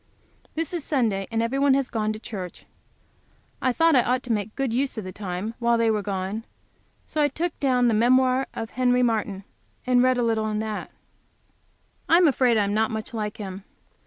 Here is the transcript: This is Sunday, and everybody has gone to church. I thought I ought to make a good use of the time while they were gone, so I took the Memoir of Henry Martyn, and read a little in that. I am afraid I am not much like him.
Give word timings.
This 0.55 0.73
is 0.73 0.83
Sunday, 0.83 1.27
and 1.29 1.43
everybody 1.43 1.75
has 1.75 1.87
gone 1.87 2.11
to 2.11 2.17
church. 2.17 2.65
I 3.61 3.71
thought 3.71 3.95
I 3.95 4.01
ought 4.01 4.23
to 4.23 4.31
make 4.31 4.47
a 4.47 4.55
good 4.55 4.73
use 4.73 4.97
of 4.97 5.03
the 5.03 5.11
time 5.11 5.53
while 5.59 5.77
they 5.77 5.91
were 5.91 6.01
gone, 6.01 6.43
so 7.05 7.21
I 7.21 7.27
took 7.27 7.53
the 7.59 7.83
Memoir 7.83 8.47
of 8.55 8.71
Henry 8.71 9.03
Martyn, 9.03 9.43
and 9.85 10.01
read 10.01 10.17
a 10.17 10.23
little 10.23 10.49
in 10.49 10.57
that. 10.57 10.89
I 12.09 12.17
am 12.17 12.27
afraid 12.27 12.57
I 12.57 12.63
am 12.63 12.73
not 12.73 12.89
much 12.89 13.13
like 13.13 13.37
him. 13.37 13.63